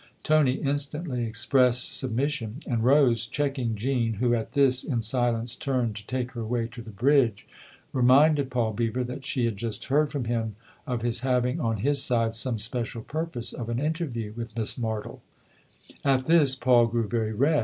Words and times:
Tony 0.23 0.53
instantly 0.53 1.25
expressed 1.25 1.95
submission, 1.95 2.57
and 2.67 2.83
Rose, 2.83 3.27
checking 3.27 3.75
Jean, 3.75 4.15
who, 4.15 4.33
at 4.33 4.53
this, 4.53 4.83
in 4.83 5.03
silence, 5.03 5.55
turned 5.55 5.95
to 5.95 6.07
take 6.07 6.31
her 6.31 6.43
way 6.43 6.65
to 6.69 6.81
the 6.81 6.89
bridge, 6.89 7.47
reminded 7.93 8.49
Paul 8.49 8.73
Beever 8.73 9.03
that 9.03 9.25
she 9.27 9.45
had 9.45 9.57
just 9.57 9.85
heard 9.85 10.11
from 10.11 10.23
him 10.25 10.55
of 10.87 11.03
his 11.03 11.19
having, 11.19 11.59
on 11.59 11.77
his 11.85 12.01
side, 12.01 12.33
some 12.33 12.57
special 12.57 13.03
purpose 13.03 13.53
of 13.53 13.69
an 13.69 13.77
interview 13.77 14.33
with 14.35 14.57
Miss 14.57 14.73
Martle. 14.75 15.19
At 16.03 16.25
this 16.25 16.55
Paul 16.55 16.87
grew 16.87 17.07
very 17.07 17.33
red. 17.33 17.59